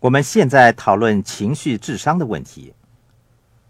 [0.00, 2.72] 我们现在讨论情绪智商的问题。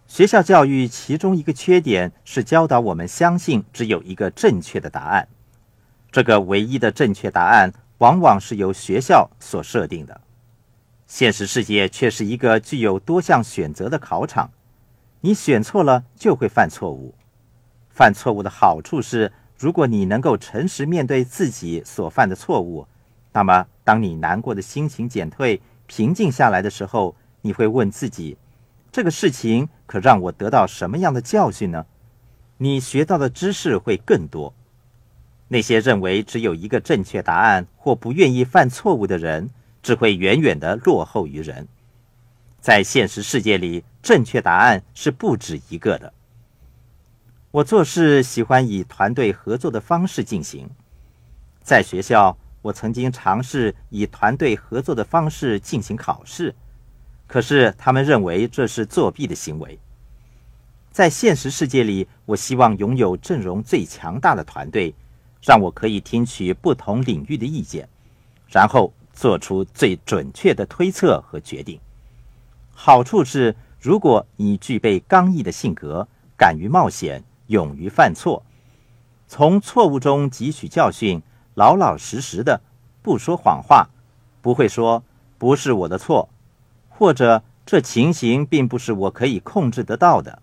[0.06, 5.26] 学校教育其中一个缺点是教导我们相信只有一个正确的答案，
[6.12, 10.20] 这个唯一的正确答案往往是由学校所设定的。
[11.08, 14.52] 现实世界却是一个具有多项选择的考场，
[15.22, 17.12] 你选错了就会犯错误。
[17.88, 22.86] 犯错误的好处是，如果你能够诚实面对自己所犯的错误，
[23.32, 25.60] 那么当你难过的心情减退。
[25.90, 28.36] 平静下来的时候，你会问自己：
[28.92, 31.84] 这个事情可让我得到什么样的教训呢？
[32.58, 34.54] 你学到的知识会更多。
[35.48, 39.50] 那些认为只有一个正确答案或不愿意犯错误的人，
[39.82, 41.66] 只会远远的落后于人。
[42.60, 46.12] 在现实世界里，正确答案是不止一个的。
[47.50, 50.70] 我做事喜欢以团队合作的方式进行，
[51.64, 52.38] 在学校。
[52.62, 56.54] 我曾经尝试以团队合作的方式进行考试，
[57.26, 59.78] 可是他们认为这是作弊的行为。
[60.90, 64.94] 在现实世界里，我希望拥有阵容最强大的团队，
[65.40, 67.88] 让我可以听取不同领域的意见，
[68.48, 71.80] 然后做出最准确的推测和决定。
[72.72, 78.42] 好处是，如果你具备刚毅的性格，敢于冒险，勇于犯错，
[79.28, 81.22] 从错误中汲取教训。
[81.60, 82.62] 老老实实的，
[83.02, 83.90] 不说谎话，
[84.40, 85.02] 不会说
[85.36, 86.30] 不是我的错，
[86.88, 90.38] 或者这情形并不是我可以控制得到的。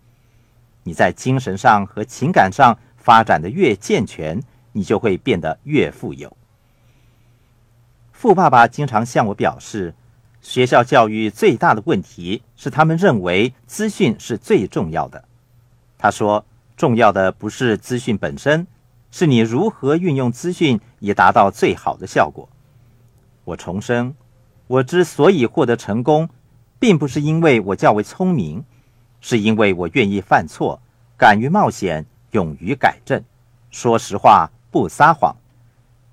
[0.83, 6.37] 你在精神上和情感上发展的越健全，你就会变得越富有。
[8.11, 9.95] 富爸爸经常向我表示，
[10.39, 15.23] 学校教育最大的问题是他们认为资讯是最重要的。
[15.97, 16.45] 他说，
[16.75, 18.67] 重要的不是资讯本身。
[19.17, 22.47] 是你如何运用资讯以达到最好的效果。
[23.45, 24.15] 我重申，
[24.67, 26.29] 我之所以获得成功，
[26.77, 28.63] 并不是因为我较为聪明，
[29.19, 30.79] 是因为我愿意犯错，
[31.17, 33.23] 敢于冒险，勇于改正，
[33.71, 35.35] 说实话，不撒谎，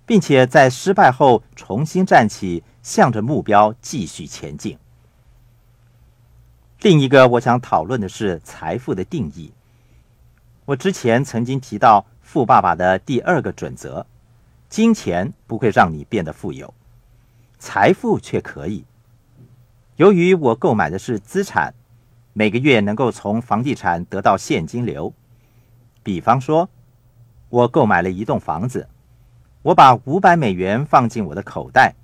[0.06, 4.78] 并且在失败后重新站起，向着目标继续前进。
[6.81, 9.53] 另一个我想讨论的是财富的定义。
[10.64, 12.06] 我之前曾经提到。
[12.24, 14.06] 富爸爸的第二个准则：
[14.68, 16.72] 金钱不会让你变得富有，
[17.58, 18.84] 财富却可以。
[19.96, 21.74] 由于我购买的是资产，
[22.32, 25.12] 每个月能够从房地产得到现金流。
[26.02, 26.68] 比方说，
[27.50, 28.88] 我购买了一栋房子，
[29.62, 31.94] 我把五百美元放进我的口袋，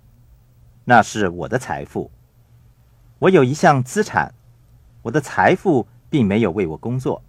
[0.84, 2.10] 那是我的财富。
[3.20, 4.32] 我有一项资产，
[5.02, 7.22] 我的财富并没有为我工作。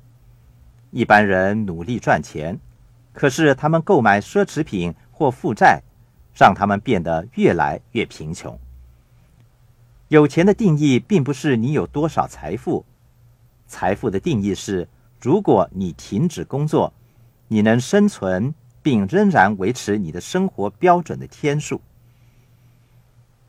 [0.92, 2.60] 一般人努力赚钱。
[3.14, 5.82] 可是，他们购买奢侈品或负债，
[6.34, 8.58] 让他们变得越来越贫穷。
[10.08, 12.86] 有钱的定义并不是你有多少财富，
[13.68, 14.88] 财富的定义是：
[15.20, 16.94] 如果你停止工作，
[17.50, 21.82] 你能生存并仍然维持你的生活标准的天数。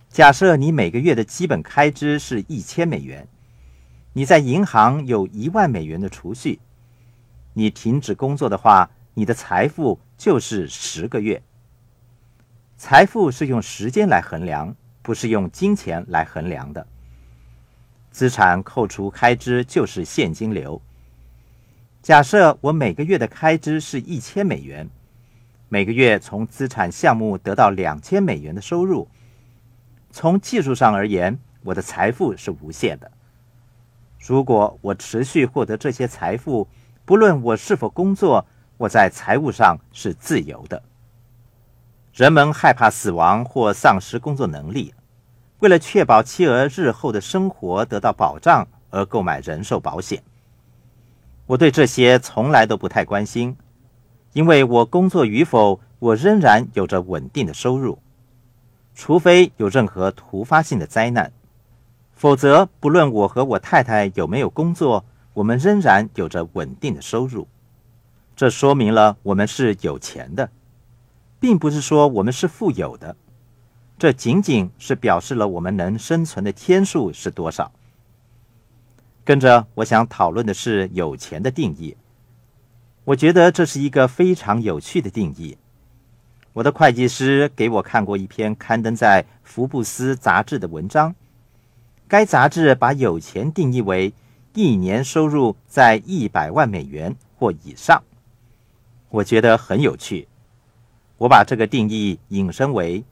[0.08, 3.28] 假设你每个月的基本开支是一千美元，
[4.12, 6.58] 你在银行有一万美元的储蓄，
[7.54, 8.90] 你停止工作的话。
[9.14, 11.42] 你的财富就是十个月。
[12.78, 16.86] 财富是用时间来衡量，不是用金钱来衡量的。
[18.10, 20.80] 资产扣除开支就是现金流。
[22.02, 24.88] 假设我每个月的开支是一千美元，
[25.68, 29.06] 每个月从资产项目得到两千美元的收入。
[30.10, 33.10] 从技术上而言，我的财富是无限的。
[34.18, 36.66] 如果我持续获得这些财富，
[37.04, 38.46] 不论我是否工作。
[38.76, 40.82] 我在财务上是自由的。
[42.12, 44.92] 人们害怕死亡或丧失工作能力，
[45.60, 50.22] 为了确保妻儿日后的生活得到保障而购买人寿保险。
[51.46, 53.56] 我对这些从来都不太关心，
[54.32, 57.98] 因为我工作与否，我仍然有着稳定的收入。
[58.94, 61.32] 除非有任何突发性的灾难，
[62.14, 67.48] 否则不论我和我太太有没有工作，我们仍然有着稳定的收入。
[68.42, 70.50] 这说明了我们是有钱的，
[71.38, 73.14] 并不是说我们是富有的。
[73.96, 77.70] 这仅仅是表示了我们能生存的天数是多少。
[79.22, 81.96] 跟着，我想讨论的是有钱的定义。
[83.04, 85.56] 我觉得这是一个非常有趣的定义。
[86.52, 91.14] 我的会计师给我看过一篇刊登在《福布斯》杂志的文章，
[92.08, 94.12] 该杂志把有钱定义为
[94.52, 98.02] 一年收入在一百万美元或以上。
[99.12, 100.26] 我觉得很有趣。
[101.18, 103.04] 我把这个定义引申为：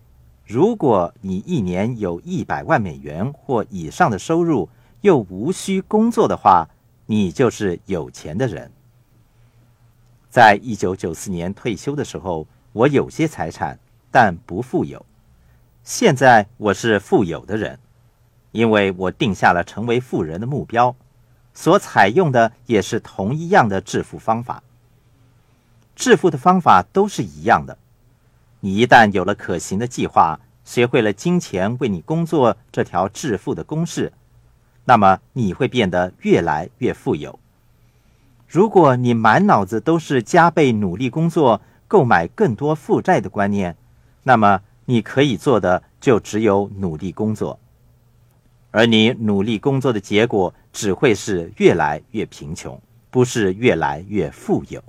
[0.47, 4.71] 如果你一年有一百万美元或以上的收入，
[5.03, 6.67] 又无需工作的话，
[7.05, 8.73] 你就是有钱的人。
[10.31, 13.79] 在一九九四年退休的时候，我有些财产，
[14.11, 15.05] 但不富有。
[15.83, 17.79] 现在我是富有的人，
[18.53, 20.97] 因为我定下了成为富人的目标，
[21.53, 24.63] 所采用的也是同一样的致富方法。
[26.01, 27.77] 致富的方法都是一样的。
[28.61, 34.11] 你一旦有了可行的计划，学会了金钱为你工作这条致富的公式，
[34.87, 37.39] 那么你会变得越来越富有。
[38.49, 43.77] 如果你满脑子都是加倍努力工作、购买更多负债的观念，
[44.23, 47.59] 那么你可以做的就只有努力工作，
[48.71, 52.81] 而你努力工作的结果只会是越来越贫穷，
[53.11, 54.83] 不是越来越富有。